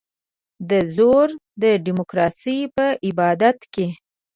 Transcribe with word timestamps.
دا 0.69 0.79
زور 0.95 1.27
د 1.61 1.63
ډیموکراسۍ 1.85 2.59
په 2.75 2.85
عبادت 3.07 3.57
کې. 3.73 3.87